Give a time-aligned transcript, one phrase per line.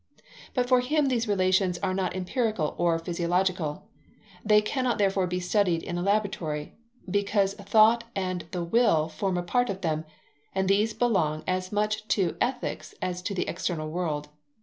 [0.55, 3.87] But for him these relations are not empirical or physiological.
[4.43, 6.73] They cannot therefore be studied in a laboratory,
[7.07, 10.05] because thought and the will form part of them,
[10.55, 14.29] and these belong as much to Ethics as to the external world.